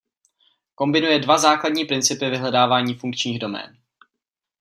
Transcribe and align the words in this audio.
Kombinuje 0.75 1.19
dva 1.19 1.37
základní 1.37 1.85
principy 1.85 2.29
vyhledávání 2.29 2.93
funkčních 2.93 3.39
domén. 3.39 3.77